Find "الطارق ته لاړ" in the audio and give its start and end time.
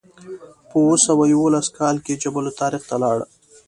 2.49-3.17